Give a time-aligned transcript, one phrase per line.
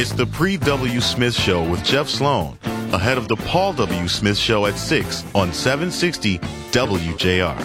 [0.00, 0.98] It's the Pre W.
[1.02, 2.56] Smith Show with Jeff Sloan,
[2.94, 4.08] ahead of the Paul W.
[4.08, 7.58] Smith Show at 6 on 760 WJR.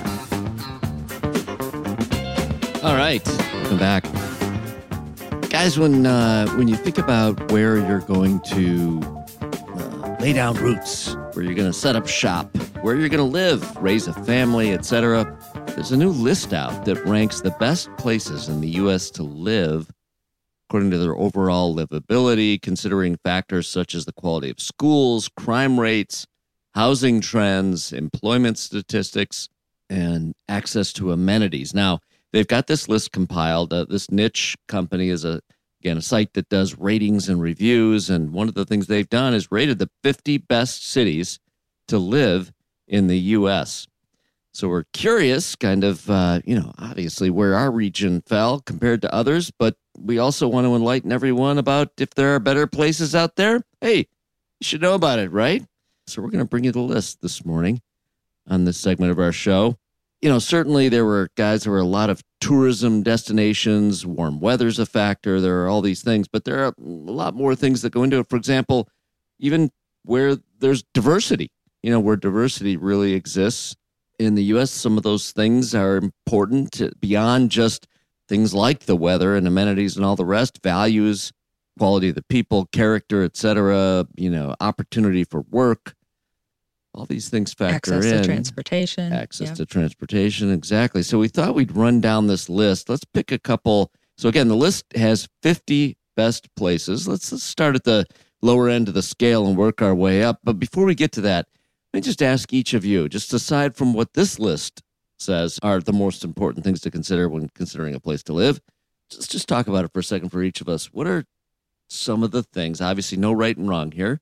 [2.83, 4.03] All right, welcome back.
[5.49, 8.99] Guys, when uh, when you think about where you're going to
[9.41, 13.23] uh, lay down roots, where you're going to set up shop, where you're going to
[13.23, 15.25] live, raise a family, etc.,
[15.67, 19.09] there's a new list out that ranks the best places in the U.S.
[19.11, 19.89] to live
[20.75, 26.27] according to their overall livability, considering factors such as the quality of schools, crime rates,
[26.73, 29.47] housing trends, employment statistics,
[29.89, 31.73] and access to amenities.
[31.73, 32.01] Now,
[32.33, 33.71] they've got this list compiled.
[33.71, 35.39] Uh, this Niche company is a
[35.79, 39.33] again a site that does ratings and reviews, and one of the things they've done
[39.33, 41.39] is rated the 50 best cities
[41.87, 42.51] to live
[42.85, 43.87] in the U.S.
[44.51, 49.13] So we're curious, kind of, uh, you know, obviously where our region fell compared to
[49.13, 53.35] others, but we also want to enlighten everyone about if there are better places out
[53.35, 53.61] there.
[53.81, 55.63] Hey, you should know about it, right?
[56.07, 57.81] So we're going to bring you the list this morning
[58.47, 59.77] on this segment of our show.
[60.21, 64.79] You know, certainly there were guys, there were a lot of tourism destinations, warm weather's
[64.79, 67.91] a factor, there are all these things, but there are a lot more things that
[67.91, 68.29] go into it.
[68.29, 68.87] For example,
[69.39, 69.71] even
[70.03, 71.51] where there's diversity,
[71.83, 73.75] you know, where diversity really exists
[74.19, 77.87] in the US, some of those things are important beyond just
[78.27, 81.31] things like the weather and amenities and all the rest, values,
[81.77, 85.93] quality of the people, character, etc., you know, opportunity for work.
[86.93, 88.21] All these things factor Access in.
[88.21, 89.11] to transportation.
[89.11, 89.53] Access Yeah.
[89.55, 91.03] to transportation, exactly.
[91.03, 92.87] So we thought we'd run down this list.
[92.89, 93.91] Let's pick a couple.
[94.17, 97.05] So again, the list has 50 best places.
[97.07, 98.05] Let's, let's start at the
[98.41, 100.39] lower end of the scale and work our way up.
[100.41, 101.47] But before we get to that,
[101.93, 104.81] let me just ask each of you, just aside from what this list
[105.17, 108.59] says are the most important things to consider when considering a place to live.
[109.09, 110.87] Just just talk about it for a second for each of us.
[110.87, 111.25] What are
[111.89, 114.19] some of the things, obviously no right and wrong here,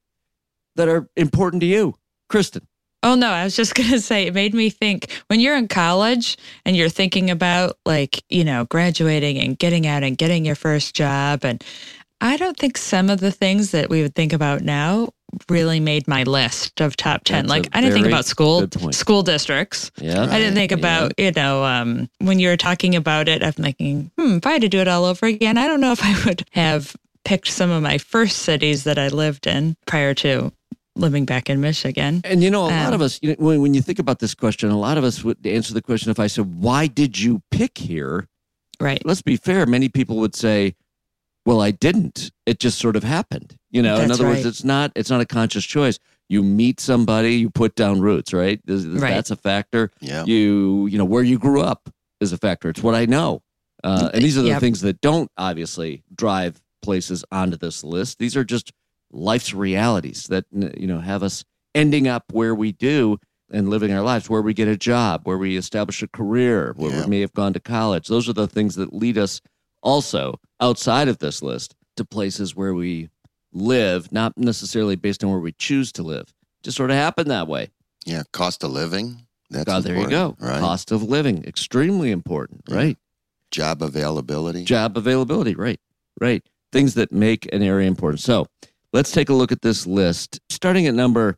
[0.75, 1.95] that are important to you?
[2.31, 2.63] Kristin.
[3.01, 5.67] Oh no, I was just going to say it made me think when you're in
[5.67, 10.55] college and you're thinking about like, you know, graduating and getting out and getting your
[10.55, 11.63] first job and
[12.21, 15.09] I don't think some of the things that we would think about now
[15.49, 17.43] really made my list of top 10.
[17.45, 19.91] That's like i didn't think about school school districts.
[19.99, 20.23] Yeah.
[20.23, 20.77] I didn't think Yeah.
[20.77, 24.53] about, you know, um, when you were talking about it, I'm thinking, hmm, if I
[24.53, 26.95] had to do it all over again, I don't know if I would have
[27.25, 30.51] picked some of my first cities that I lived in prior to
[30.95, 32.21] living back in Michigan.
[32.23, 34.19] And you know, a lot Um, of us, you know, when, when you think about
[34.19, 37.19] this question, a lot of us would answer the question if I said, Why did
[37.19, 38.27] you pick here?
[38.79, 39.03] Right.
[39.05, 39.65] Let's be fair.
[39.65, 40.75] Many people would say,
[41.45, 42.31] Well, I didn't.
[42.45, 43.57] It just sort of happened.
[43.71, 45.99] You know, in That's other words, it's not it's not a conscious choice.
[46.29, 48.61] You meet somebody, you put down roots, right?
[48.65, 49.11] This- this- Right.
[49.11, 49.91] That's a factor.
[49.99, 50.23] Yeah.
[50.25, 51.89] You, you know, where you grew up
[52.21, 52.69] is a factor.
[52.69, 53.41] It's what I know.
[53.83, 54.59] Uh, and these are the Yep.
[54.61, 58.19] things that don't obviously drive places onto this list.
[58.19, 58.71] These are just
[59.11, 61.43] life's realities that you know have us
[61.75, 63.17] ending up where we do
[63.51, 66.91] and living our lives, where we get a job, where we establish a career, where
[66.91, 67.01] Yeah.
[67.03, 68.07] we may have gone to college.
[68.07, 69.41] Those are the things that lead us
[69.83, 73.09] also outside of this list to places where we
[73.51, 76.33] live, not necessarily based on where we choose to live.
[76.63, 77.69] Just sort of happened that way.
[78.05, 78.23] Yeah.
[78.31, 79.27] Cost of living.
[79.49, 80.35] That's God, there you go.
[80.39, 80.59] Right.
[80.59, 82.75] Cost of living, extremely important, Yeah.
[82.75, 82.97] right?
[83.51, 84.63] Job availability.
[84.63, 85.79] Job availability, right?
[86.19, 86.43] Right.
[86.71, 88.21] Things that make an area important.
[88.21, 88.47] So
[88.93, 91.37] let's take a look at this list, starting at number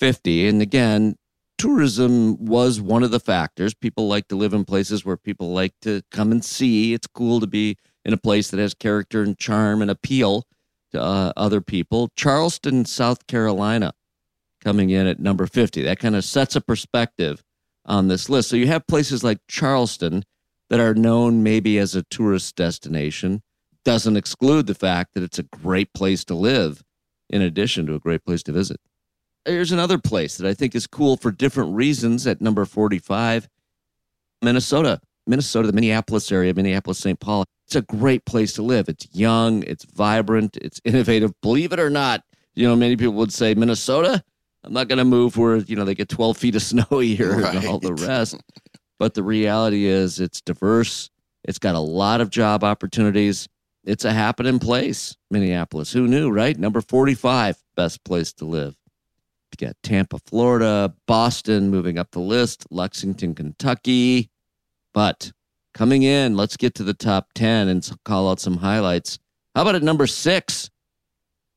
[0.00, 0.48] 50.
[0.48, 1.16] And again,
[1.62, 3.72] tourism was one of the factors.
[3.72, 6.92] People like to live in places where people like to come and see.
[6.92, 10.44] It's cool to be in a place that has character and charm and appeal
[10.90, 12.10] to uh, other people.
[12.16, 13.92] Charleston, South Carolina,
[14.60, 15.84] coming in at number 50.
[15.84, 17.44] That kind of sets a perspective
[17.86, 18.48] on this list.
[18.48, 20.24] So you have places like Charleston
[20.68, 23.40] that are known maybe as a tourist destination
[23.84, 26.82] doesn't exclude the fact that it's a great place to live
[27.30, 28.80] in addition to a great place to visit.
[29.44, 33.48] Here's another place that I think is cool for different reasons at number 45
[34.40, 35.00] Minnesota.
[35.26, 37.18] Minnesota, the Minneapolis area, Minneapolis, St.
[37.18, 37.44] Paul.
[37.66, 38.88] It's a great place to live.
[38.88, 41.32] It's young, it's vibrant, it's innovative.
[41.42, 42.22] Believe it or not,
[42.54, 44.22] you know, many people would say, Minnesota,
[44.64, 47.02] I'm not going to move where, you know, they get 12 feet of snow a
[47.02, 48.36] year and all the rest.
[48.98, 51.10] But the reality is it's diverse.
[51.42, 53.48] It's got a lot of job opportunities.
[53.82, 55.92] It's a happening place, Minneapolis.
[55.92, 56.56] Who knew, right?
[56.56, 58.76] Number 45, best place to live.
[59.60, 64.30] You got Tampa, Florida, Boston moving up the list, Lexington, Kentucky.
[64.94, 65.32] But
[65.74, 69.18] coming in, let's get to the top 10 and call out some highlights.
[69.54, 70.70] How about at number six?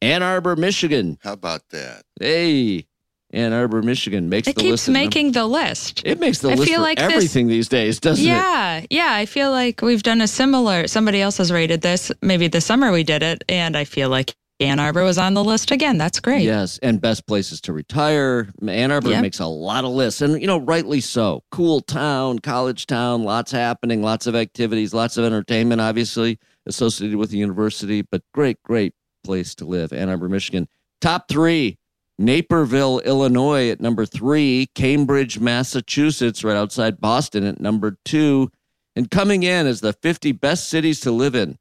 [0.02, 1.18] Ann Arbor, Michigan.
[1.24, 2.04] How about that?
[2.20, 2.86] Hey,
[3.32, 4.90] Ann Arbor, Michigan makes It the keeps list.
[4.90, 6.02] at number- making the list.
[6.06, 8.28] it makes the I list feel for like this- everything these days, doesn't it?
[8.28, 9.14] Yeah, yeah.
[9.14, 10.88] I feel like we've done a similar.
[10.88, 12.12] Somebody else has rated this.
[12.22, 15.44] Maybe this summer we did it, and I feel like Ann Arbor was on the
[15.44, 15.98] list again.
[15.98, 16.44] That's great.
[16.44, 18.54] Yes, and best places to retire.
[18.66, 19.22] Ann Arbor Yep.
[19.22, 21.44] makes a lot of lists, and you know, rightly so.
[21.52, 27.32] Cool town, college town, lots happening, lots of activities, lots of entertainment, obviously associated with
[27.32, 28.94] the university, but great, great
[29.26, 29.92] place to live.
[29.92, 30.70] Ann Arbor, Michigan.
[31.02, 31.78] Top three:
[32.18, 38.50] Naperville, Illinois at number three, Cambridge, Massachusetts, right outside Boston at number two,
[38.96, 41.58] and coming in as the 50 best cities to live in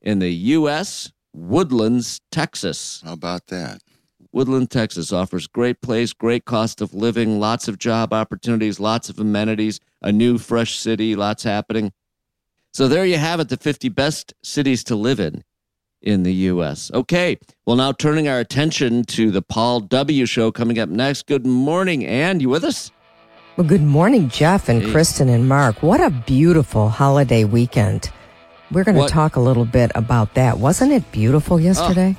[0.00, 1.12] in the U.S.
[1.32, 3.02] Woodlands, Texas.
[3.04, 3.82] How about that?
[4.32, 9.18] Woodland, Texas offers great place, great cost of living, lots of job opportunities, lots of
[9.18, 11.92] amenities, a new fresh city, lots happening.
[12.72, 15.42] So there you have it, the 50 best cities to live in
[16.02, 16.90] in the U.S.
[16.92, 20.26] Okay, well, now turning our attention to the Paul W.
[20.26, 21.26] Show coming up next.
[21.26, 22.38] Good morning, Ann.
[22.40, 22.92] You with us?
[23.56, 24.90] Well, good morning, Jeff and Hey.
[24.90, 25.82] Kristin and Mark.
[25.82, 28.10] What a beautiful holiday weekend.
[28.70, 30.58] We're going to talk a little bit about that.
[30.58, 32.16] Wasn't it beautiful yesterday?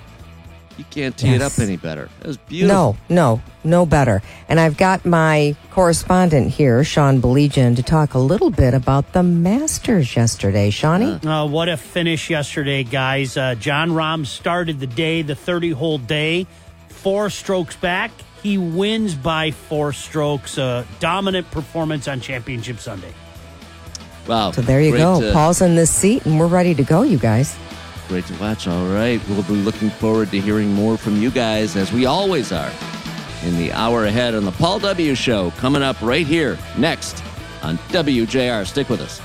[0.79, 2.09] You can't tee it up any better.
[2.21, 2.95] It was beautiful.
[3.09, 4.21] No, no, no better.
[4.47, 9.21] And I've got my correspondent here, Sean Baligian, to talk a little bit about the
[9.21, 10.69] Masters yesterday.
[10.69, 11.19] Shawnee?
[11.27, 13.35] Uh, what a finish yesterday, guys.
[13.35, 16.47] Uh, Jon Rahm started the day, the 30 hole day,
[16.87, 18.11] four strokes back.
[18.41, 20.57] He wins by four strokes.
[20.57, 23.13] A dominant performance on Championship Sunday.
[24.29, 24.51] Wow.
[24.51, 25.33] So there you Great go.
[25.33, 27.57] Paul's in this seat, and we're ready to go, you guys.
[28.07, 28.67] Great to watch.
[28.67, 29.19] All right.
[29.27, 32.71] We'll be looking forward to hearing more from you guys, as we always are,
[33.43, 35.15] in the hour ahead on the Paul W.
[35.15, 37.23] Show, coming up right here next
[37.63, 38.67] on WJR.
[38.67, 39.19] Stick with us.